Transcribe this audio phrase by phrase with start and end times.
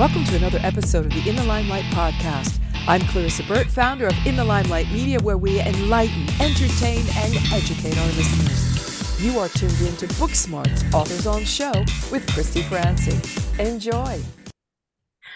[0.00, 2.58] Welcome to another episode of the In the Limelight podcast.
[2.88, 7.98] I'm Clarissa Burt, founder of In the Limelight Media, where we enlighten, entertain, and educate
[7.98, 9.22] our listeners.
[9.22, 11.72] You are tuned in to Booksmart's Authors on Show
[12.10, 13.20] with Christy Francy.
[13.62, 14.22] Enjoy.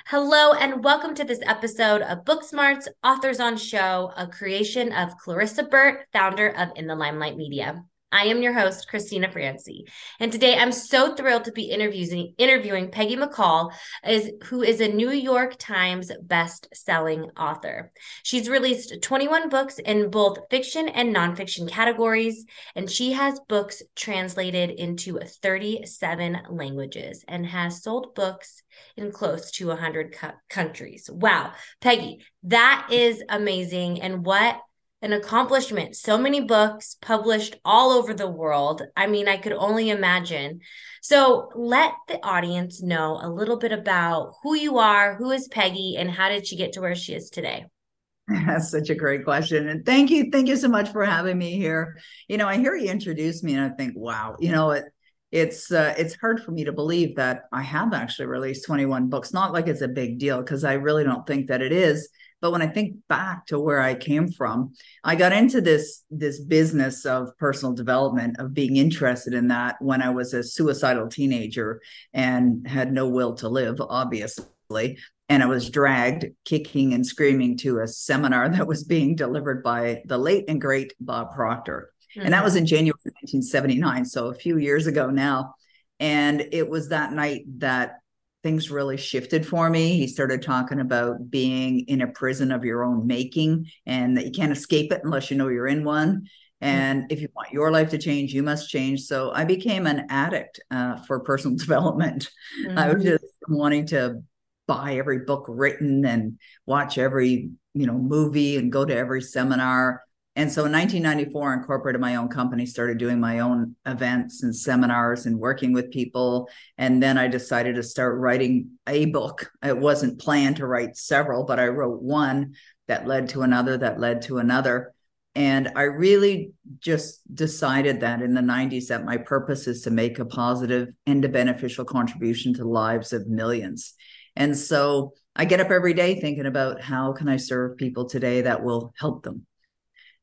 [0.06, 5.64] Hello, and welcome to this episode of Booksmart's Authors on Show, a creation of Clarissa
[5.64, 7.84] Burt, founder of In the Limelight Media.
[8.14, 9.86] I am your host, Cristina Francy,
[10.20, 13.72] and today I'm so thrilled to be interviewing interviewing Peggy McColl,
[14.06, 17.90] is who is a New York Times best-selling author.
[18.22, 22.46] She's released 21 books in both fiction and nonfiction categories,
[22.76, 28.62] and she has books translated into 37 languages and has sold books
[28.96, 30.16] in close to 100
[30.48, 31.10] countries.
[31.12, 34.60] Wow, Peggy, that is amazing, and what
[35.04, 35.94] an accomplishment.
[35.94, 38.82] So many books published all over the world.
[38.96, 40.60] I mean, I could only imagine.
[41.02, 45.96] So let the audience know a little bit about who you are, who is Peggy,
[45.98, 47.66] and how did she get to where she is today?
[48.28, 49.68] That's such a great question.
[49.68, 50.30] And thank you.
[50.32, 51.98] Thank you so much for having me here.
[52.26, 54.84] You know, I hear you introduce me and I think, wow, you know, it,
[55.30, 59.34] it's uh, it's hard for me to believe that I have actually released 21 books.
[59.34, 62.08] Not like it's a big deal because I really don't think that it is.
[62.44, 66.38] But when I think back to where I came from, I got into this this
[66.38, 71.80] business of personal development, of being interested in that when I was a suicidal teenager
[72.12, 74.98] and had no will to live, obviously.
[75.30, 80.02] And I was dragged kicking and screaming to a seminar that was being delivered by
[80.04, 81.94] the late and great Bob Proctor.
[82.14, 82.26] Mm-hmm.
[82.26, 85.54] And that was in January 1979, so a few years ago now.
[85.98, 88.00] And it was that night that
[88.44, 89.96] things really shifted for me.
[89.96, 94.30] He started talking about being in a prison of your own making and that you
[94.30, 96.28] can't escape it unless you know you're in one.
[96.60, 99.02] And if you want your life to change, you must change.
[99.04, 102.28] So I became an addict uh, for personal development.
[102.64, 102.78] Mm-hmm.
[102.78, 103.12] I was mm-hmm.
[103.12, 104.22] just wanting to
[104.66, 110.03] buy every book written and watch every you know movie and go to every seminar
[110.36, 114.54] and so in 1994, I incorporated my own company, started doing my own events and
[114.54, 116.48] seminars and working with people.
[116.76, 119.52] And then I decided to start writing a book.
[119.62, 122.54] It wasn't planned to write several, but I wrote one
[122.88, 124.92] that led to another, that led to another.
[125.36, 130.18] And I really just decided that in the 90s that my purpose is to make
[130.18, 133.94] a positive and a beneficial contribution to the lives of millions.
[134.34, 138.40] And so I get up every day thinking about how can I serve people today
[138.42, 139.46] that will help them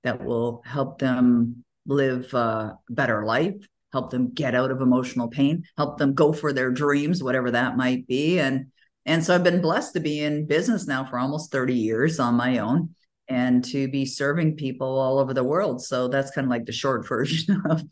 [0.03, 3.55] that will help them live a better life,
[3.91, 7.77] help them get out of emotional pain, help them go for their dreams, whatever that
[7.77, 8.39] might be.
[8.39, 8.67] And
[9.05, 12.35] and so I've been blessed to be in business now for almost 30 years on
[12.35, 12.93] my own
[13.27, 15.81] and to be serving people all over the world.
[15.83, 17.83] So that's kind of like the short version of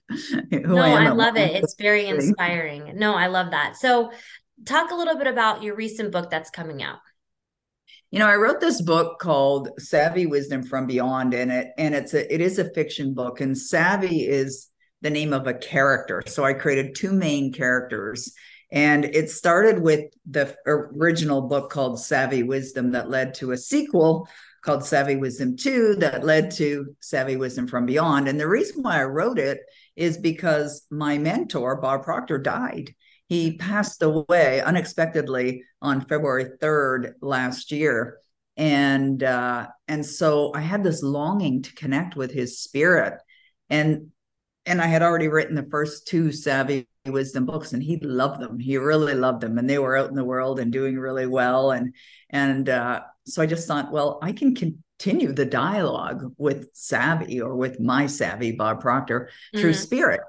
[0.51, 1.55] no, I, I love it.
[1.55, 2.93] It's very inspiring.
[2.95, 3.75] No, I love that.
[3.77, 4.11] So
[4.65, 6.99] talk a little bit about your recent book that's coming out
[8.11, 12.13] you know i wrote this book called savvy wisdom from beyond in it and it's
[12.13, 14.69] a it is a fiction book and savvy is
[15.01, 16.21] the name of a character.
[16.25, 18.33] So i created two main characters
[18.71, 24.27] and it started with the original book called savvy wisdom that led to a sequel
[24.61, 28.27] called savvy wisdom 2 that led to savvy wisdom from beyond.
[28.27, 29.59] And the reason why i wrote it
[29.95, 32.93] is because my mentor bob proctor died
[33.29, 38.17] he passed away unexpectedly on February 3rd last year.
[38.57, 43.21] And uh, and so I had this longing to connect with his spirit.
[43.69, 44.07] And
[44.65, 48.59] and I had already written the first two savvy wisdom books and he loved them.
[48.59, 49.57] He really loved them.
[49.57, 51.71] And they were out in the world and doing really well.
[51.71, 51.93] And
[52.31, 57.55] and uh, so I just thought, well, I can continue the dialogue with Savvy or
[57.55, 59.81] with my Savvy, Bob Proctor, through mm-hmm.
[59.81, 60.21] spirit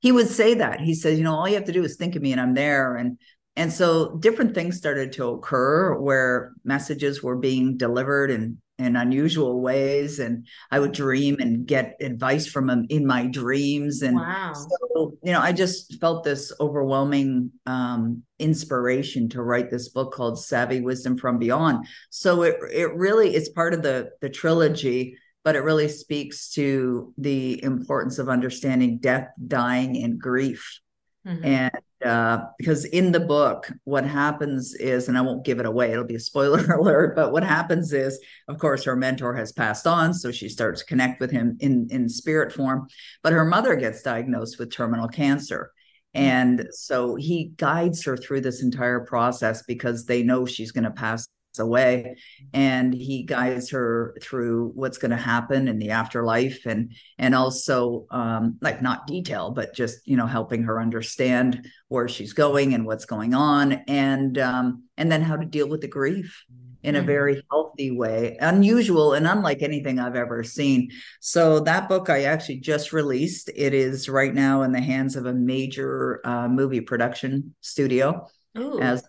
[0.00, 0.80] he would say that.
[0.80, 2.54] He says you know all you have to do is think of me and i'm
[2.54, 2.96] there.
[2.96, 3.18] And
[3.56, 9.60] and so different things started to occur where messages were being delivered in in unusual
[9.60, 10.18] ways.
[10.18, 14.02] And i would dream and get advice from him in my dreams.
[14.02, 14.54] And wow.
[14.54, 20.42] so you know i just felt this overwhelming um, inspiration to write this book called
[20.42, 21.86] savvy wisdom from beyond.
[22.08, 27.14] So it it really is part of the the trilogy but it really speaks to
[27.16, 30.80] the importance of understanding death, dying, and grief.
[31.26, 31.44] Mm-hmm.
[31.44, 31.72] And
[32.04, 36.04] uh, because in the book, what happens is, and I won't give it away, it'll
[36.04, 40.14] be a spoiler alert, but what happens is, of course, her mentor has passed on.
[40.14, 42.88] So she starts to connect with him in, in spirit form,
[43.22, 45.72] but her mother gets diagnosed with terminal cancer.
[46.14, 46.26] Mm-hmm.
[46.26, 50.90] And so he guides her through this entire process because they know she's going to
[50.90, 52.16] pass away
[52.52, 58.06] and he guides her through what's going to happen in the afterlife and and also
[58.10, 62.86] um like not detail but just you know helping her understand where she's going and
[62.86, 66.44] what's going on and um and then how to deal with the grief
[66.82, 67.06] in a mm-hmm.
[67.06, 70.88] very healthy way unusual and unlike anything i've ever seen
[71.20, 75.26] so that book i actually just released it is right now in the hands of
[75.26, 78.26] a major uh, movie production studio
[78.58, 78.80] Ooh.
[78.80, 79.04] as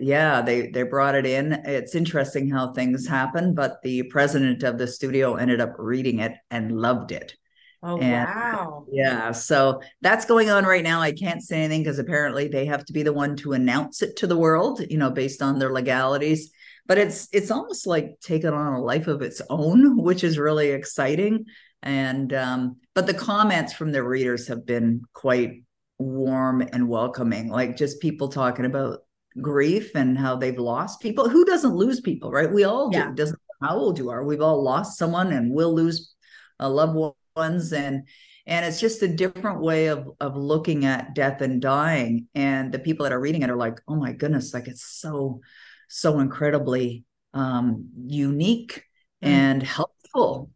[0.00, 1.52] yeah they they brought it in.
[1.52, 6.32] It's interesting how things happen but the president of the studio ended up reading it
[6.50, 7.34] and loved it.
[7.82, 8.86] Oh and, wow.
[8.90, 11.02] yeah so that's going on right now.
[11.02, 14.16] I can't say anything because apparently they have to be the one to announce it
[14.16, 16.50] to the world you know based on their legalities.
[16.86, 20.70] But it's it's almost like taken on a life of its own which is really
[20.70, 21.44] exciting.
[21.82, 25.64] And um but the comments from the readers have been quite
[25.98, 29.00] warm and welcoming like just people talking about
[29.40, 31.28] grief and how they've lost people.
[31.28, 32.52] Who doesn't lose people right?
[32.52, 32.98] We all do.
[32.98, 33.12] Yeah.
[33.14, 34.24] doesn't how old you are.
[34.24, 36.14] We've all lost someone and we'll lose
[36.60, 37.72] uh, loved ones.
[37.72, 38.06] And
[38.46, 42.28] and it's just a different way of of looking at death and dying.
[42.34, 45.40] And the people that are reading it are like oh my goodness like it's so
[45.88, 47.04] so incredibly
[47.34, 48.82] um unique
[49.24, 49.28] mm.
[49.28, 49.95] and helpful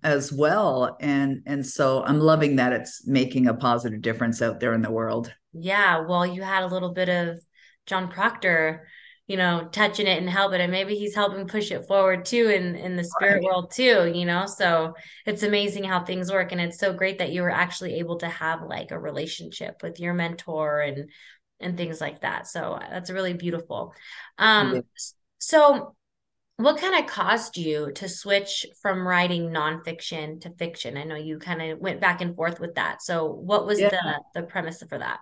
[0.03, 4.75] as well and and so i'm loving that it's making a positive difference out there
[4.75, 5.33] in the world.
[5.53, 7.41] Yeah well you had a little bit of
[7.87, 8.87] john proctor
[9.27, 12.75] you know touching it and helping and maybe he's helping push it forward too in
[12.75, 13.45] in the spirit right.
[13.45, 14.47] world too you know?
[14.47, 18.19] So it's amazing how things work and it's so great that you were actually able
[18.19, 21.11] to have like a relationship with your mentor and
[21.61, 22.47] and things like that.
[22.49, 23.95] So that's really beautiful.
[24.39, 24.79] Um mm-hmm.
[25.39, 25.95] so
[26.65, 30.97] what kind of caused you to switch from writing nonfiction to fiction?
[30.97, 33.03] I know you kind of went back and forth with that.
[33.03, 33.91] So what was yeah.
[33.91, 35.21] the the premise for that?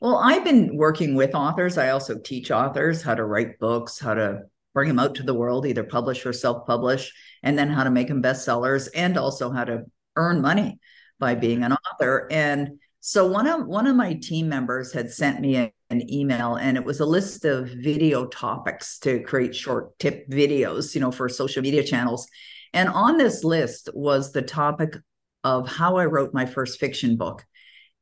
[0.00, 1.78] Well, I've been working with authors.
[1.78, 4.42] I also teach authors how to write books, how to
[4.74, 7.12] bring them out to the world, either publish or self-publish,
[7.42, 9.84] and then how to make them bestsellers and also how to
[10.16, 10.78] earn money
[11.18, 12.26] by being an author.
[12.30, 16.54] And so one of one of my team members had sent me a, an email
[16.54, 21.10] and it was a list of video topics to create short tip videos, you know,
[21.10, 22.28] for social media channels.
[22.72, 24.96] And on this list was the topic
[25.42, 27.44] of how I wrote my first fiction book.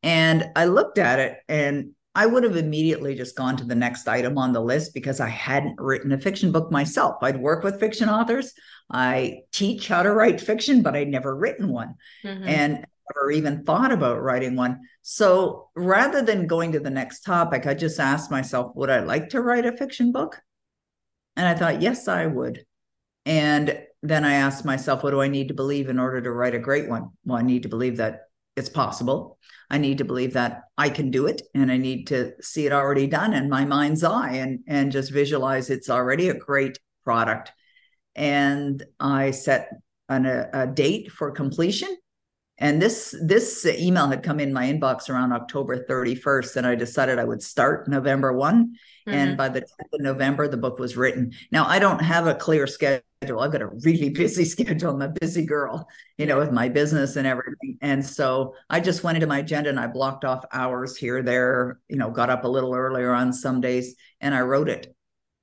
[0.03, 4.07] And I looked at it and I would have immediately just gone to the next
[4.07, 7.17] item on the list because I hadn't written a fiction book myself.
[7.23, 8.53] I'd work with fiction authors.
[8.93, 11.95] I teach how to write fiction, but I'd never written one.
[12.23, 12.49] Mm-hmm.
[12.49, 14.81] And never even thought about writing one.
[15.03, 19.31] So rather than going to the next topic, I just asked myself, would I like
[19.31, 20.41] to write a fiction book?
[21.37, 22.65] And I thought, yes, I would.
[23.27, 26.55] And then I asked myself, what do I need to believe in order to write
[26.55, 27.11] a great one?
[27.25, 28.23] Well, I need to believe that
[28.57, 29.39] it's possible.
[29.71, 32.73] I need to believe that I can do it and I need to see it
[32.73, 37.53] already done in my mind's eye and, and just visualize it's already a great product.
[38.17, 39.71] And I set
[40.09, 41.97] an, a, a date for completion
[42.61, 47.19] and this this email had come in my inbox around October 31st, and I decided
[47.19, 48.77] I would start November one.
[49.09, 49.11] Mm-hmm.
[49.15, 51.33] And by the 10th of November, the book was written.
[51.51, 53.41] Now I don't have a clear schedule.
[53.41, 54.91] I've got a really busy schedule.
[54.91, 57.79] I'm a busy girl, you know, with my business and everything.
[57.81, 61.81] And so I just went into my agenda and I blocked off hours here, there,
[61.89, 64.95] you know, got up a little earlier on some days and I wrote it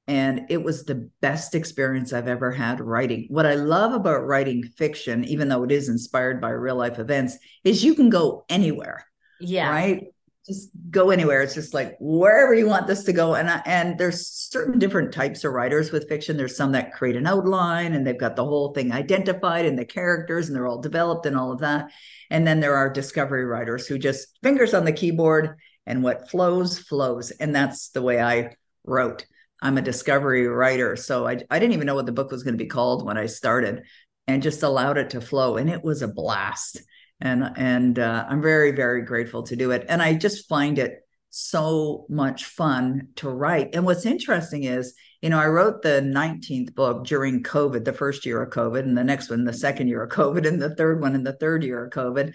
[0.07, 3.27] and it was the best experience I've ever had writing.
[3.29, 7.37] What I love about writing fiction, even though it is inspired by real life events,
[7.65, 9.05] is you can go anywhere.
[9.41, 9.69] Yeah.
[9.69, 10.05] Right.
[10.45, 11.41] Just go anywhere.
[11.41, 13.35] It's just like wherever you want this to go.
[13.35, 16.37] And I, and there's certain different types of writers with fiction.
[16.37, 19.83] There's some that create an outline and they've got the whole thing identified and the
[19.83, 21.91] characters and they're all developed and all of that.
[22.29, 26.79] And then there are discovery writers who just fingers on the keyboard and what flows
[26.79, 27.31] flows.
[27.31, 28.55] And that's the way I
[28.85, 29.25] wrote.
[29.61, 30.95] I'm a discovery writer.
[30.95, 33.17] So I, I didn't even know what the book was going to be called when
[33.17, 33.83] I started
[34.27, 35.57] and just allowed it to flow.
[35.57, 36.81] And it was a blast.
[37.19, 39.85] And, and uh, I'm very, very grateful to do it.
[39.89, 40.99] And I just find it
[41.29, 43.73] so much fun to write.
[43.73, 48.25] And what's interesting is, you know, I wrote the 19th book during COVID, the first
[48.25, 51.01] year of COVID, and the next one, the second year of COVID, and the third
[51.01, 52.33] one in the third year of COVID.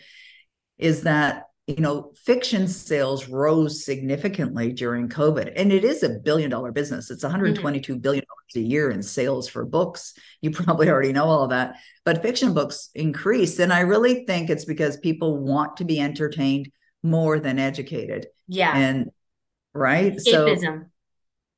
[0.78, 5.52] Is that you know, fiction sales rose significantly during COVID.
[5.54, 7.10] And it is a billion dollar business.
[7.10, 7.98] It's $122 mm-hmm.
[7.98, 10.14] billion dollars a year in sales for books.
[10.40, 11.76] You probably already know all that.
[12.04, 13.60] But fiction books increased.
[13.60, 16.70] And I really think it's because people want to be entertained
[17.02, 18.26] more than educated.
[18.48, 18.76] Yeah.
[18.76, 19.10] And
[19.72, 20.14] right.
[20.14, 20.60] Escapism.
[20.60, 20.86] So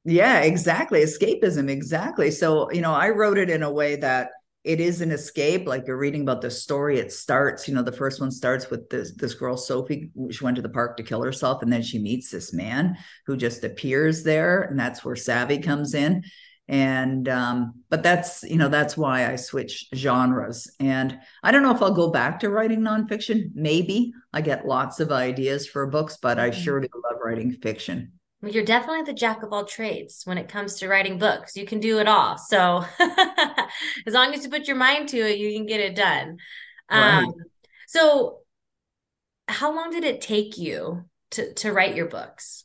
[0.04, 1.00] yeah, exactly.
[1.02, 1.70] Escapism.
[1.70, 2.30] Exactly.
[2.30, 4.30] So, you know, I wrote it in a way that
[4.64, 7.92] it is an escape like you're reading about the story it starts you know the
[7.92, 11.22] first one starts with this this girl sophie she went to the park to kill
[11.22, 15.58] herself and then she meets this man who just appears there and that's where savvy
[15.58, 16.24] comes in.
[16.66, 20.70] And um, but that's you know that's why i switch genres.
[20.80, 23.50] And i don't know if i'll go back to writing nonfiction.
[23.54, 28.12] Maybe i get lots of ideas for books but i sure do love writing fiction
[28.48, 31.80] you're definitely the jack of all trades when it comes to writing books you can
[31.80, 32.84] do it all so
[34.06, 36.36] as long as you put your mind to it you can get it done
[36.90, 37.24] right.
[37.24, 37.34] um,
[37.86, 38.38] so
[39.48, 42.64] how long did it take you to to write your books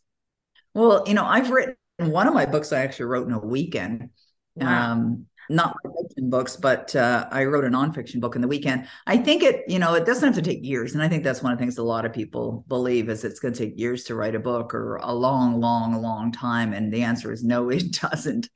[0.74, 4.10] well you know i've written one of my books I actually wrote in a weekend.
[4.56, 4.92] Wow.
[4.94, 8.88] Um, not fiction books, but uh, I wrote a nonfiction book in the weekend.
[9.08, 11.42] I think it, you know, it doesn't have to take years, and I think that's
[11.42, 14.04] one of the things a lot of people believe is it's going to take years
[14.06, 16.74] to write a book or a long, long, long time.
[16.74, 18.50] And the answer is no, it doesn't.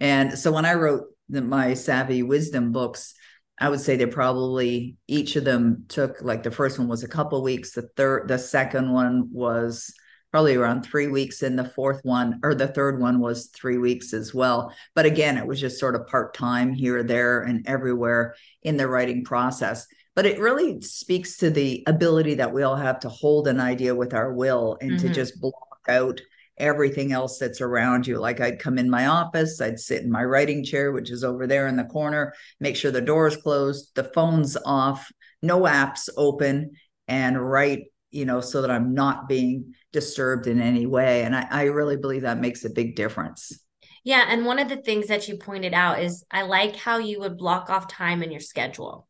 [0.00, 3.14] And so when I wrote the, my Savvy Wisdom books,
[3.58, 7.08] I would say they probably each of them took like the first one was a
[7.08, 9.94] couple weeks, the third, the second one was
[10.34, 14.12] probably around three weeks and the fourth one or the third one was three weeks
[14.12, 18.76] as well but again it was just sort of part-time here there and everywhere in
[18.76, 19.86] the writing process
[20.16, 23.94] but it really speaks to the ability that we all have to hold an idea
[23.94, 25.06] with our will and mm-hmm.
[25.06, 26.20] to just block out
[26.58, 28.18] everything else that's around you.
[28.18, 31.46] Like I'd come in my office, I'd sit in my writing chair, which is over
[31.46, 35.10] there in the corner, make sure the door is closed, the phone's off,
[35.42, 36.72] no apps open,
[37.08, 41.24] and write, you know, so that I'm not being disturbed in any way.
[41.24, 43.58] And I, I really believe that makes a big difference.
[44.04, 44.24] Yeah.
[44.28, 47.36] And one of the things that you pointed out is I like how you would
[47.36, 49.08] block off time in your schedule,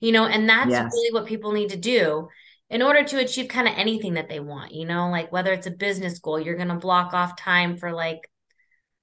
[0.00, 0.92] you know, and that's yes.
[0.92, 2.28] really what people need to do
[2.68, 5.66] in order to achieve kind of anything that they want, you know, like whether it's
[5.66, 8.20] a business goal, you're going to block off time for like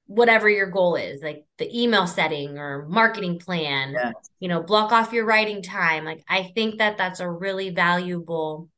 [0.05, 4.13] whatever your goal is, like the email setting or marketing plan, yes.
[4.39, 6.03] you know, block off your writing time.
[6.03, 8.69] Like I think that that's a really valuable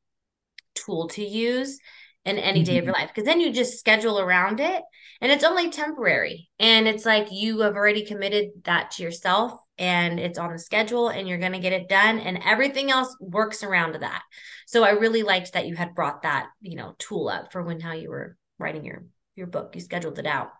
[0.75, 1.79] tool to use
[2.25, 3.01] in any day of your mm-hmm.
[3.01, 4.83] life because then you just schedule around it
[5.21, 10.19] and it's only temporary and it's like you have already committed that to yourself and
[10.19, 13.63] it's on the schedule and you're going to get it done and everything else works
[13.63, 14.21] around that.
[14.67, 17.79] So i really liked that you had brought that you know tool up for when
[17.79, 19.73] how you were writing your your book.
[19.73, 20.51] You scheduled it out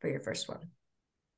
[0.00, 0.68] for your first one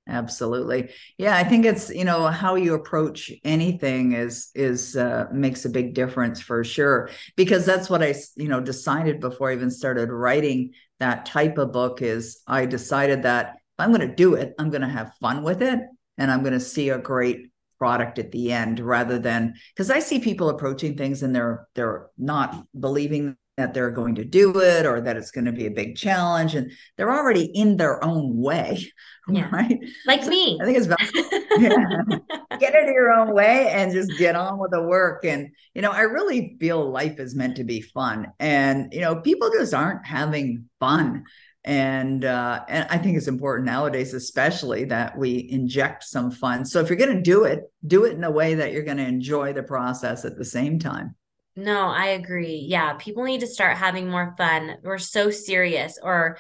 [0.09, 0.91] absolutely.
[1.17, 5.71] Yeah i think it's you know how you approach anything is is uh, makes a
[5.71, 10.11] big difference for sure because that's what i you know decided before i even started
[10.11, 14.55] writing that type of book is i decided that if i'm going to do it
[14.59, 15.81] i'm going to have fun with it
[16.17, 19.99] and i'm going to see a great product at the end rather than because i
[19.99, 24.87] see people approaching things and they're they're not believing that they're going to do it
[24.87, 28.37] or that it's going to be a big challenge and they're already in their own
[28.37, 28.81] way
[29.29, 29.49] yeah.
[29.51, 30.99] right like so me i think it's about
[31.59, 32.59] yeah.
[32.59, 35.91] get it your own way and just get on with the work and you know
[35.91, 40.07] i really feel life is meant to be fun and you know people just aren't
[40.07, 41.25] having fun
[41.65, 46.65] and uh, and I think it's important nowadays, especially that we inject some fun.
[46.65, 48.97] So if you're going to do it, do it in a way that you're going
[48.97, 51.15] to enjoy the process at the same time.
[51.59, 52.65] No, I agree.
[52.69, 54.77] Yeah, people need to start having more fun.
[54.85, 56.39] We're so serious or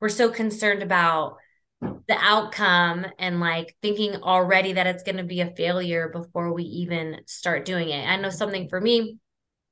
[0.00, 1.38] we're so concerned about
[1.80, 6.62] the outcome and like thinking already that it's going to be a failure before we
[6.62, 8.06] even start doing it.
[8.08, 9.18] I know something for me,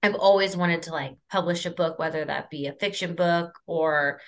[0.03, 4.21] I've always wanted to like publish a book, whether that be a fiction book or,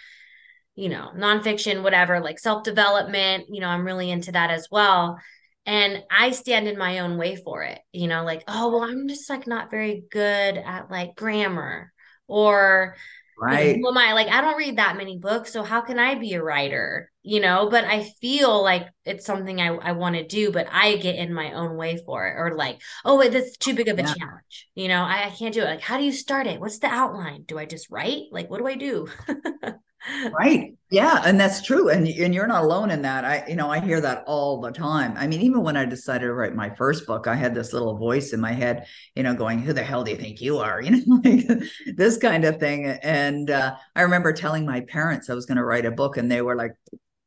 [0.76, 3.46] you know, nonfiction, whatever, like self development.
[3.50, 5.18] You know, I'm really into that as well
[5.66, 9.08] and i stand in my own way for it you know like oh well i'm
[9.08, 11.92] just like not very good at like grammar
[12.26, 12.96] or
[13.38, 13.76] right.
[13.76, 14.12] you know, i?
[14.12, 17.38] Like i don't read that many books so how can i be a writer you
[17.38, 17.68] know?
[17.70, 21.32] But i feel like it's something i, I want to do but i get in
[21.32, 24.14] my own way for it or like oh wait, that's too big of a yeah.
[24.14, 25.02] challenge you know?
[25.02, 25.66] I, I can't do it.
[25.66, 26.60] Like how do you start it?
[26.60, 27.44] What's the outline?
[27.46, 28.24] Do i just write?
[28.32, 29.06] Like what do i do
[30.32, 30.74] right.
[30.90, 33.24] Yeah and that's true and, and you're not alone in that.
[33.24, 35.14] I you know i hear that all the time.
[35.16, 37.96] I mean even when i decided to write my first book i had this little
[37.96, 40.80] voice in my head you know going who the hell do you think you are?
[40.86, 41.62] You know like
[41.96, 45.64] this kind of thing and uh, i remember telling my parents i was going to
[45.64, 46.72] write a book and they were like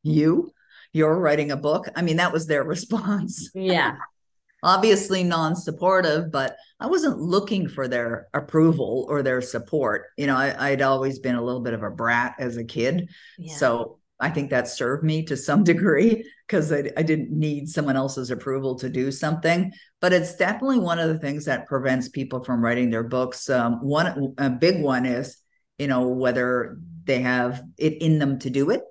[0.02, 0.52] you?
[0.92, 1.88] You're writing a book?
[1.96, 3.50] I mean that was their response.
[3.54, 3.96] Yeah
[4.62, 10.06] obviously non-supportive but i wasn't looking for their approval or their support.
[10.16, 13.10] You know I, would always been a little bit of a brat as a kid.
[13.38, 13.56] Yeah.
[13.56, 17.96] so i think that served me to some degree because I, I didn't need someone
[17.96, 19.72] else's approval to do something.
[20.00, 23.50] But it's definitely one of the things that prevents people from writing their books.
[23.50, 25.36] Um, one a big one is
[25.78, 28.82] you know whether they have it in them to do it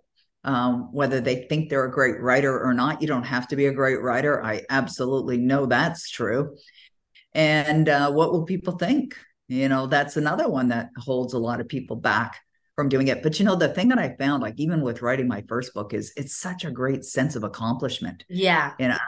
[0.45, 3.01] um, whether they think they're a great writer or not.
[3.01, 4.43] You don't have to be a great writer.
[4.43, 6.55] I absolutely know that's true.
[7.33, 9.17] And uh, what will people think?
[9.47, 12.39] You know, that's another one that holds a lot of people back
[12.75, 13.23] from doing it.
[13.23, 15.93] But you know, the thing that I found, like even with writing my first book,
[15.93, 18.23] is it's such a great sense of accomplishment.
[18.29, 18.73] Yeah.
[18.79, 18.99] And I,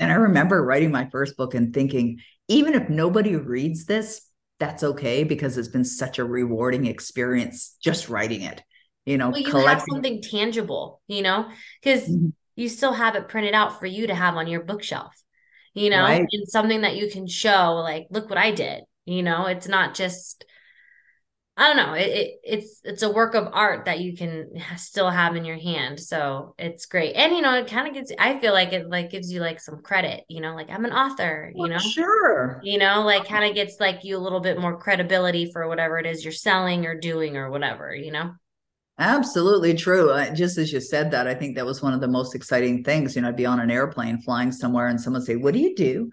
[0.00, 2.18] and I remember writing my first book and thinking,
[2.48, 4.22] even if nobody reads this,
[4.58, 8.62] that's okay because it's been such a rewarding experience just writing it.
[9.06, 11.48] You know, well, you have something tangible, you know,
[11.82, 12.28] because mm-hmm.
[12.56, 15.14] you still have it printed out for you to have on your bookshelf,
[15.74, 16.26] you know, right.
[16.30, 18.84] and something that you can show, like, look what I did.
[19.06, 20.44] You know, it's not just
[21.60, 21.92] I don't know.
[21.92, 25.58] It, it, it's it's a work of art that you can still have in your
[25.58, 26.00] hand.
[26.00, 28.10] So it's great, and you know, it kind of gives.
[28.18, 30.24] I feel like it like gives you like some credit.
[30.28, 31.52] You know, like I'm an author.
[31.54, 32.62] You know, sure.
[32.62, 35.98] You know, like kind of gets like you a little bit more credibility for whatever
[35.98, 37.94] it is you're selling or doing or whatever.
[37.94, 38.32] You know.
[39.00, 40.10] Absolutely true.
[40.10, 42.84] Uh, just as you said that, I think that was one of the most exciting
[42.84, 43.16] things.
[43.16, 45.74] You know, I'd be on an airplane flying somewhere, and someone say, "What do you
[45.74, 46.10] do?"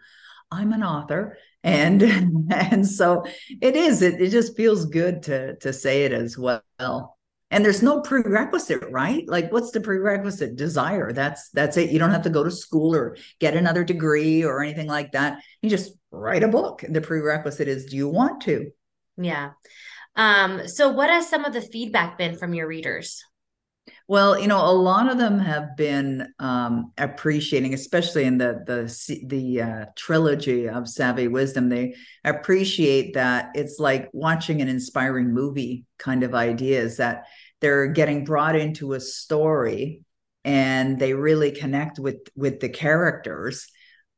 [0.51, 1.37] I'm an author.
[1.63, 2.01] And
[2.51, 3.25] and so
[3.61, 4.01] it is.
[4.01, 7.17] It, it just feels good to to say it as well.
[7.49, 9.27] And there's no prerequisite right?
[9.27, 10.55] Like what's the prerequisite?
[10.55, 11.11] Desire.
[11.11, 11.91] That's that's it.
[11.91, 15.39] You don't have to go to school or get another degree or anything like that.
[15.61, 16.85] You just write a book.
[16.87, 18.71] The prerequisite is do you want to?
[19.17, 19.51] Yeah
[20.17, 23.23] um so what has some of the feedback been from your readers
[24.09, 29.25] well, you know, a lot of them have been um, appreciating, especially in the the
[29.27, 31.67] the uh, trilogy of Savvy Wisdom.
[31.67, 37.25] They appreciate that it's like watching an inspiring movie kind of ideas that
[37.59, 40.01] they're getting brought into a story
[40.45, 43.67] and they really connect with with the characters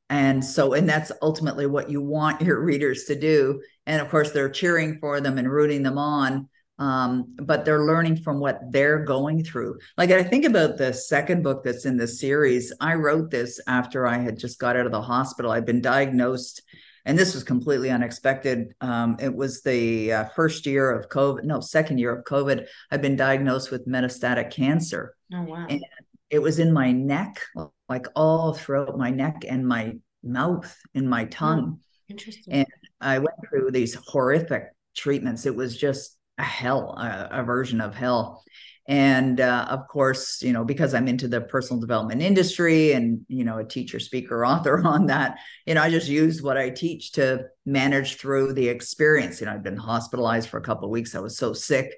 [0.10, 4.32] and so and that's ultimately what you want your readers to do and of course
[4.32, 6.48] they're cheering for them and rooting them on
[6.80, 9.78] um, but they're learning from what they're going through.
[9.98, 12.74] Like I think about the second book that's in the series.
[12.80, 15.52] I wrote this after I had just got out of the hospital.
[15.52, 16.62] I'd been diagnosed,
[17.06, 18.74] and this was completely unexpected.
[18.80, 22.66] Um, it was the uh, first year of COVID, no, second year of COVID.
[22.92, 25.16] i'd been diagnosed with metastatic cancer.
[25.34, 25.68] Oh wow!
[25.70, 25.84] And
[26.30, 27.42] it was in my neck,
[27.90, 31.80] like all throughout my neck and my mouth and my tongue.
[31.80, 32.54] Oh, interesting.
[32.54, 32.68] And
[33.02, 34.64] I went through these horrific
[34.96, 35.46] treatments.
[35.46, 38.44] It was just a hell, a, a version of hell.
[38.88, 43.44] And uh, of course, you know, because I'm into the personal development industry and, you
[43.44, 47.12] know, a teacher, speaker, author on that, you know, I just used what I teach
[47.14, 49.40] to manage through the experience.
[49.40, 51.14] You know, I've been hospitalized for a couple of weeks.
[51.14, 51.94] I was so sick.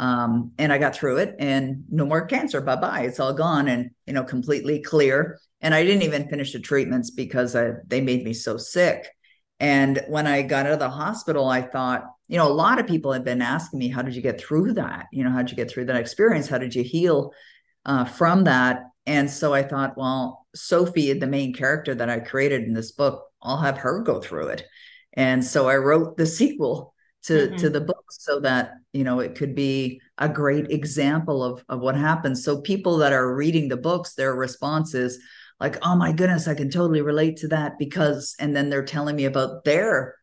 [0.00, 2.62] Um, and I got through it and no more cancer.
[2.62, 3.02] Bye bye.
[3.02, 5.38] It's all gone and, you know, completely clear.
[5.60, 9.06] And I didn't even finish the treatments because I, they made me so sick.
[9.60, 12.86] And when I got out of the hospital, I thought, you know, a lot of
[12.86, 15.08] people have been asking me, how did you get through that?
[15.12, 16.48] You know, how did you get through that experience?
[16.48, 17.32] How did you heal
[17.84, 18.84] uh, from that?
[19.04, 23.22] And so I thought, well, Sophie, the main character that I created in this book,
[23.42, 24.64] I'll have her go through it.
[25.12, 27.56] And so I wrote the sequel to mm-hmm.
[27.56, 31.80] to the book so that you know it could be a great example of of
[31.80, 35.18] what happens so people that are reading the books their response is
[35.60, 39.14] like, oh my goodness, I can totally relate to that because, and then they're telling
[39.14, 40.16] me about their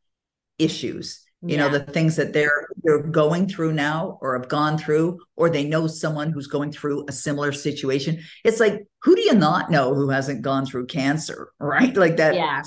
[0.58, 1.68] issues, you yeah.
[1.68, 5.64] know, the things that they're they're going through now or have gone through, or they
[5.64, 8.20] know someone who's going through a similar situation.
[8.44, 11.96] It's like, who do you not know who hasn't gone through cancer, right?
[11.96, 12.64] Like that yeah.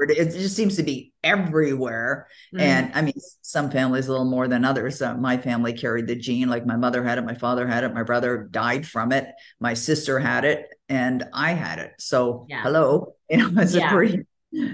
[0.00, 2.26] It just seems to be everywhere.
[2.54, 2.60] Mm.
[2.60, 5.02] And I mean, some families a little more than others.
[5.02, 7.94] Uh, my family carried the gene, like my mother had it, my father had it,
[7.94, 9.26] my brother died from it,
[9.60, 11.92] my sister had it, and I had it.
[11.98, 12.62] So, yeah.
[12.62, 13.88] hello, know, it's yeah.
[13.88, 14.26] a pretty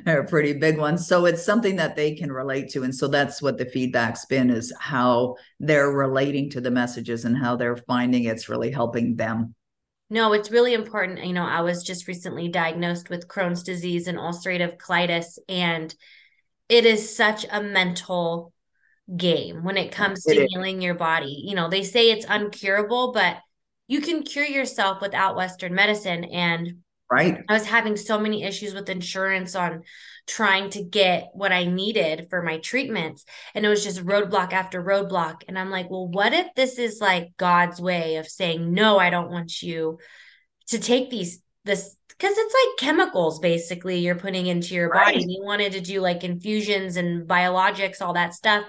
[0.07, 0.97] a pretty big one.
[0.97, 2.85] So it's something that they can relate to.
[2.85, 7.37] And so that's what the feedback's been is how they're relating to the messages and
[7.37, 9.55] how they're finding it's really helping them.
[10.11, 11.25] No, it's really important.
[11.25, 15.93] You know, I was just recently diagnosed with Crohn's disease and ulcerative colitis, and
[16.69, 18.53] it is such a mental
[19.15, 21.43] game when it comes to healing your body.
[21.47, 23.37] You know, they say it's uncurable, but
[23.87, 26.25] you can cure yourself without Western medicine.
[26.25, 26.79] And
[27.11, 29.83] right, I was having so many issues with insurance on
[30.27, 33.27] trying to get what I needed for my treatments.
[33.55, 35.43] And it was just roadblock after roadblock.
[35.49, 39.11] And I'm like, well, what if this is like God's way of saying, no, I
[39.11, 39.99] don't want you
[40.69, 45.15] to take these, this, because it's like chemicals basically you're putting into your right.
[45.15, 45.25] body.
[45.27, 48.65] You wanted to do like infusions and biologics, all that stuff.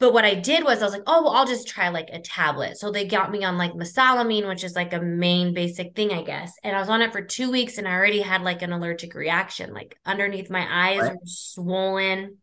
[0.00, 2.20] But what I did was I was like, oh, well, I'll just try like a
[2.20, 2.78] tablet.
[2.78, 6.22] So they got me on like mesalamine, which is like a main basic thing, I
[6.22, 6.52] guess.
[6.62, 9.14] And I was on it for two weeks and I already had like an allergic
[9.14, 9.74] reaction.
[9.74, 11.12] Like underneath my eyes what?
[11.14, 12.38] were swollen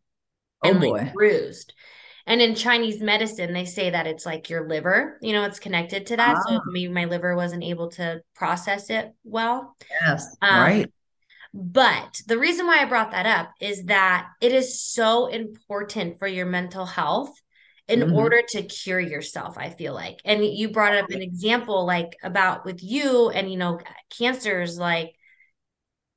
[0.66, 0.90] oh, and boy.
[0.90, 1.74] like bruised.
[2.28, 6.08] And in Chinese medicine, they say that it's like your liver, you know, it's connected
[6.08, 6.38] to that.
[6.38, 6.44] Ah.
[6.48, 9.76] So maybe my liver wasn't able to process it well.
[10.02, 10.36] Yes.
[10.42, 10.92] Um, right.
[11.54, 16.28] But the reason why I brought that up is that it is so important for
[16.28, 17.32] your mental health
[17.88, 18.16] in mm-hmm.
[18.16, 22.66] order to cure yourself i feel like and you brought up an example like about
[22.66, 23.80] with you and you know
[24.18, 25.14] cancer is like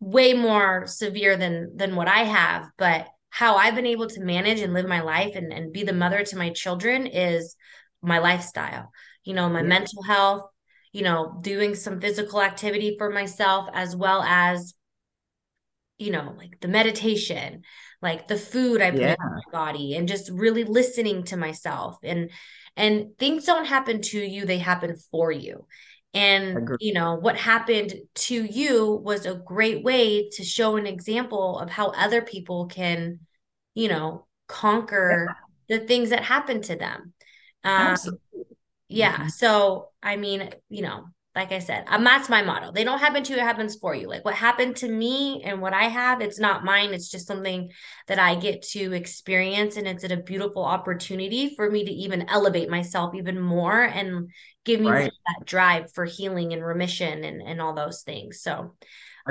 [0.01, 4.60] way more severe than than what i have but how i've been able to manage
[4.60, 7.56] and live my life and, and be the mother to my children is
[8.02, 8.90] my lifestyle
[9.24, 9.66] you know my yeah.
[9.66, 10.42] mental health
[10.92, 14.74] you know doing some physical activity for myself as well as
[15.98, 17.62] you know like the meditation
[18.00, 19.12] like the food I put yeah.
[19.12, 22.30] in my body and just really listening to myself and
[22.76, 25.66] and things don't happen to you they happen for you
[26.18, 31.59] and you know what happened to you was a great way to show an example
[31.59, 33.20] of how other people can
[33.74, 35.37] you know conquer
[35.68, 35.78] yeah.
[35.78, 37.12] the things that happen to them
[37.64, 37.96] um,
[38.88, 39.28] yeah mm-hmm.
[39.28, 41.04] so i mean you know
[41.38, 42.72] like I said, um, that's my motto.
[42.72, 44.09] They don't happen to you, it happens for you.
[44.09, 46.92] Like what happened to me and what I have, it's not mine.
[46.92, 47.70] It's just something
[48.09, 49.77] that I get to experience.
[49.77, 54.31] And it's a beautiful opportunity for me to even elevate myself even more and
[54.64, 55.12] give me right.
[55.29, 58.42] that drive for healing and remission and, and all those things.
[58.42, 58.74] So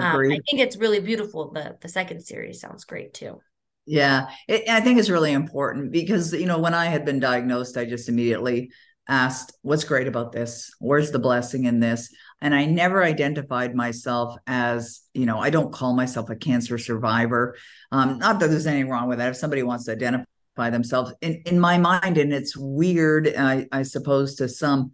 [0.01, 1.51] um, I think it's really beautiful.
[1.51, 3.41] The, the second series sounds great too.
[3.85, 7.77] Yeah, it, I think it's really important because, you know, when I had been diagnosed,
[7.77, 8.71] I just immediately
[9.07, 10.71] asked, What's great about this?
[10.79, 12.13] Where's the blessing in this?
[12.41, 17.55] And I never identified myself as, you know, I don't call myself a cancer survivor.
[17.91, 19.29] Um, not that there's anything wrong with that.
[19.29, 23.83] If somebody wants to identify themselves in, in my mind, and it's weird, I, I
[23.83, 24.91] suppose, to some,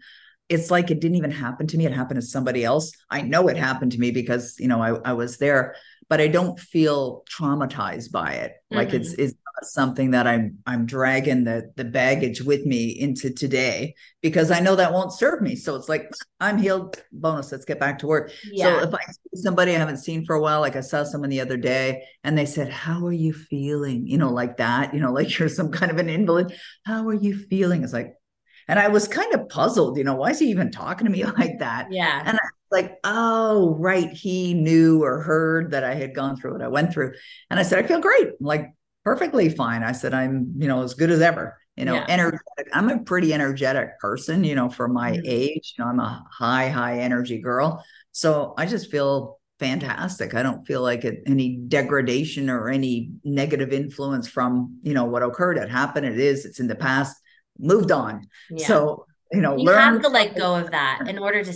[0.49, 1.85] it's like it didn't even happen to me.
[1.85, 2.91] It happened to somebody else.
[3.09, 5.75] I know it happened to me because, you know, I, I was there,
[6.09, 8.51] but I don't feel traumatized by it.
[8.51, 8.77] Mm-hmm.
[8.77, 13.95] Like it's, it's something that I'm I'm dragging the the baggage with me into today
[14.21, 15.55] because I know that won't serve me.
[15.55, 17.01] So it's like I'm healed.
[17.11, 17.51] Bonus.
[17.51, 18.31] Let's get back to work.
[18.51, 18.79] Yeah.
[18.81, 21.29] So if I see somebody I haven't seen for a while, like I saw someone
[21.29, 24.93] the other day, and they said, "How are you feeling?" You know, like that.
[24.93, 26.57] You know, like you're some kind of an invalid.
[26.85, 27.83] How are you feeling?
[27.83, 28.15] It's like,
[28.67, 29.97] and I was kind of puzzled.
[29.97, 31.91] You know, why is he even talking to me like that?
[31.91, 32.21] Yeah.
[32.25, 34.11] And I was like, oh, right.
[34.11, 37.13] He knew or heard that I had gone through what I went through.
[37.49, 38.27] And I said, I feel great.
[38.27, 38.73] I'm like,
[39.03, 39.83] perfectly fine.
[39.83, 41.57] I said, I'm, you know, as good as ever.
[41.75, 42.05] You know, yeah.
[42.07, 42.69] energetic.
[42.71, 45.25] I'm a pretty energetic person, you know, for my mm-hmm.
[45.25, 45.73] age.
[45.77, 47.83] You know, I'm a high, high energy girl.
[48.11, 50.35] So I just feel fantastic.
[50.35, 55.23] I don't feel like it, any degradation or any negative influence from, you know, what
[55.23, 55.57] occurred.
[55.57, 56.05] It happened.
[56.05, 57.15] It is, it's in the past,
[57.57, 58.27] moved on.
[58.49, 58.67] Yeah.
[58.67, 61.53] So, you know, you learn- have to let go of that in order to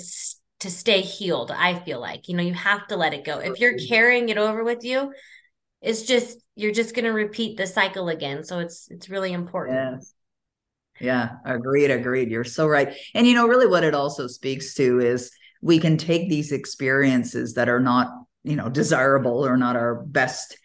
[0.60, 1.52] to stay healed.
[1.52, 3.38] I feel like, you know, you have to let it go.
[3.38, 5.14] If you're carrying it over with you,
[5.82, 9.78] it's just you're just going to repeat the cycle again so it's it's really important
[9.96, 10.14] yes.
[11.00, 15.00] yeah agreed agreed you're so right and you know really what it also speaks to
[15.00, 15.32] is
[15.62, 18.08] we can take these experiences that are not
[18.44, 20.58] you know desirable or not our best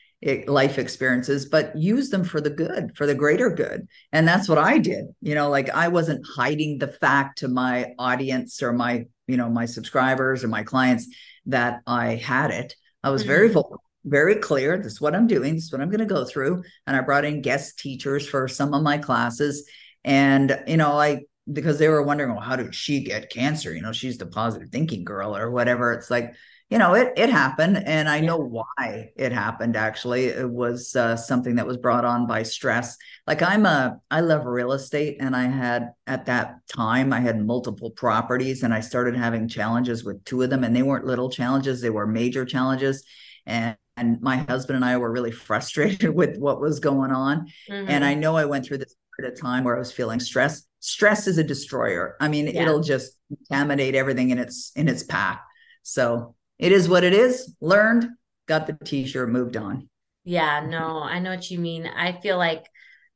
[0.47, 3.89] life experiences but use them for the good for the greater good.
[4.13, 7.93] And that's what i did you know like i wasn't hiding the fact to my
[7.99, 11.09] audience or my you know my subscribers or my clients
[11.47, 12.77] that i had it.
[13.03, 13.29] I was mm-hmm.
[13.29, 16.07] very vulnerable very clear this is what i'm doing this is what i'm going to
[16.07, 16.63] go through.
[16.87, 19.69] And i brought in guest teachers for some of my classes.
[20.05, 23.75] And you know i because they were wondering well how did she get cancer?
[23.75, 25.93] You know she's the positive thinking girl or whatever.
[25.93, 26.35] It's like
[26.73, 31.15] you know it it happened and i know why it happened actually it was uh,
[31.15, 35.37] something that was brought on by stress like i'm a i love real estate and
[35.37, 40.25] i had at that time i had multiple properties and i started having challenges with
[40.25, 43.05] two of them and they weren't little challenges they were major challenges
[43.45, 47.49] and and my husband and I were really frustrated with what was going on.
[47.71, 47.91] Mm-hmm.
[47.91, 50.63] And I know I went through this period of time where I was feeling stress.
[50.81, 52.17] Stress is a destroyer.
[52.19, 52.63] I mean, yeah.
[52.63, 55.41] it'll just contaminate everything in its in its path.
[55.83, 57.55] So it is what it is.
[57.61, 58.09] Learned,
[58.47, 59.89] got the t-shirt, moved on.
[60.25, 61.87] Yeah, no, I know what you mean.
[61.87, 62.65] I feel like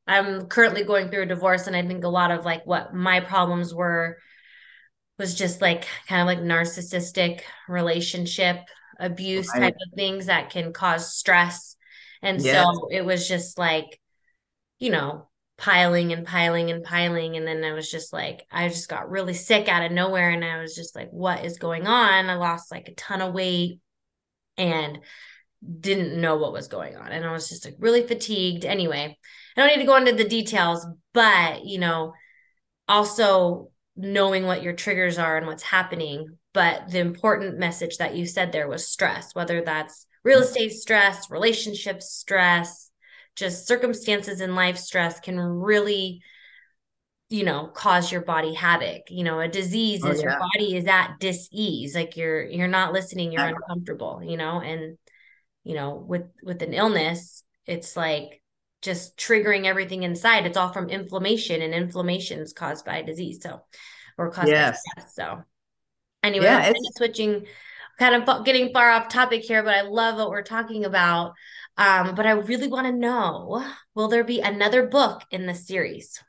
[0.05, 3.19] I'm currently going through a divorce, and I think a lot of like what my
[3.21, 4.17] problems were
[5.17, 8.57] was just like kind of like narcissistic relationship
[8.99, 9.61] abuse right.
[9.61, 11.75] type of things that can cause stress.
[12.21, 12.65] And yes.
[12.65, 13.99] so it was just like,
[14.79, 17.35] you know, piling and piling and piling.
[17.35, 20.29] And then I was just like, I just got really sick out of nowhere.
[20.29, 22.29] And I was just like, what is going on?
[22.29, 23.79] I lost like a ton of weight
[24.57, 24.99] and
[25.79, 27.11] didn't know what was going on.
[27.11, 28.65] And I was just like really fatigued.
[28.65, 29.17] Anyway,
[29.55, 32.13] I don't need to go into the details, but, you know,
[32.87, 38.25] also knowing what your triggers are and what's happening but the important message that you
[38.25, 40.45] said there was stress whether that's real mm-hmm.
[40.45, 42.86] estate stress relationship stress
[43.37, 46.21] just circumstances in life stress can really
[47.29, 50.29] you know cause your body havoc you know a disease oh, is yeah.
[50.29, 54.97] your body is at dis-ease like you're you're not listening you're uncomfortable you know and
[55.63, 58.41] you know with with an illness it's like
[58.81, 60.45] just triggering everything inside.
[60.45, 63.39] It's all from inflammation, and inflammation is caused by disease.
[63.41, 63.61] So,
[64.17, 64.81] or caused yes.
[64.95, 65.15] by stress.
[65.15, 65.43] So,
[66.23, 67.45] anyway, yeah, switching,
[67.99, 71.33] kind of getting far off topic here, but I love what we're talking about.
[71.77, 73.63] Um, but I really want to know:
[73.93, 76.21] Will there be another book in the series?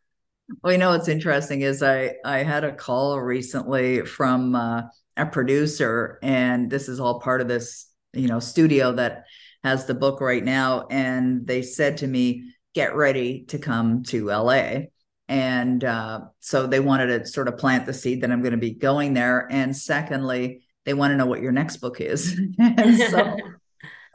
[0.63, 4.83] Well, you know what's interesting is I I had a call recently from uh,
[5.17, 9.25] a producer, and this is all part of this you know studio that
[9.65, 14.27] has the book right now, and they said to me, "Get ready to come to
[14.27, 14.89] LA."
[15.29, 18.59] And uh, so they wanted to sort of plant the seed that I'm going to
[18.59, 19.47] be going there.
[19.51, 22.41] And secondly, they want to know what your next book is.
[22.59, 23.37] and so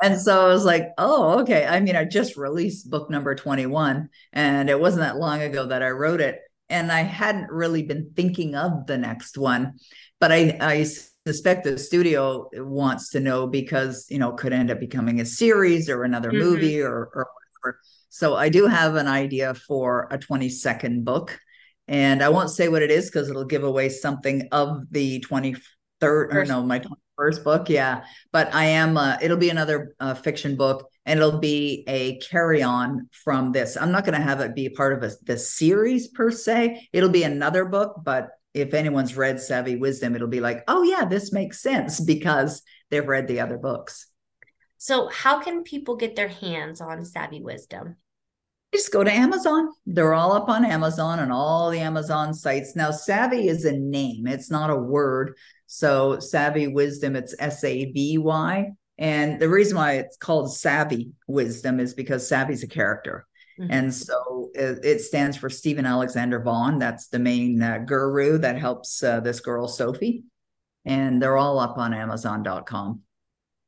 [0.03, 1.65] and so I was like, oh, okay.
[1.65, 5.81] I mean, I just released book number 21, and it wasn't that long ago that
[5.81, 6.39] I wrote it.
[6.67, 9.75] And I hadn't really been thinking of the next one,
[10.19, 10.85] but I, I
[11.25, 15.89] suspect the studio wants to know because, you know, could end up becoming a series
[15.89, 16.49] or another mm-hmm.
[16.49, 17.27] movie or, or
[17.61, 17.79] whatever.
[18.09, 21.39] So I do have an idea for a 22nd book.
[21.87, 25.61] And I won't say what it is because it'll give away something of the 23rd,
[26.01, 26.79] or no, my
[27.23, 31.39] first book yeah but i am uh, it'll be another uh, fiction book and it'll
[31.39, 35.09] be a carry on from this i'm not going to have it be part of
[35.09, 40.15] a the series per se it'll be another book but if anyone's read savvy wisdom
[40.15, 44.07] it'll be like oh yeah this makes sense because they've read the other books
[44.77, 47.95] so how can people get their hands on savvy wisdom
[48.73, 49.69] just go to Amazon.
[49.85, 52.75] They're all up on Amazon and all the Amazon sites.
[52.75, 55.37] Now, savvy is a name, it's not a word.
[55.73, 58.71] So savvy wisdom, it's S A V Y.
[58.99, 63.25] And the reason why it's called savvy wisdom is because savvy's a character.
[63.59, 63.71] Mm-hmm.
[63.71, 66.77] And so it, it, stands for Stephen Alexander Vaughn.
[66.77, 70.25] That's the main uh, guru that helps uh, this girl, Sophie.
[70.85, 73.01] And they're all up on Amazon.com.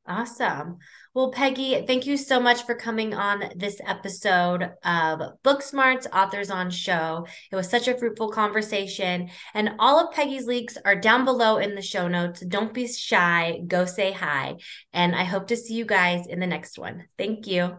[0.08, 0.78] Awesome.
[1.14, 6.48] Well, Peggy, thank you so much for coming on this episode of Book Smarts Authors
[6.48, 7.26] on Show.
[7.50, 9.30] It was such a fruitful conversation.
[9.52, 12.44] And all of Peggy's links are down below in the show notes.
[12.46, 14.56] Don't be shy, go say hi.
[14.92, 17.06] And I hope to see you guys in the next one.
[17.18, 17.76] Thank you.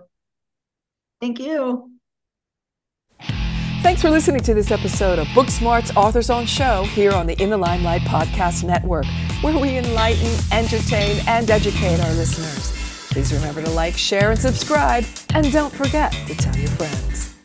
[1.22, 1.97] Thank you.
[3.88, 7.42] Thanks for listening to this episode of Book Smarts Authors on Show here on the
[7.42, 9.06] In the Limelight Podcast Network,
[9.40, 12.74] where we enlighten, entertain, and educate our listeners.
[13.14, 17.37] Please remember to like, share, and subscribe, and don't forget to tell your friends.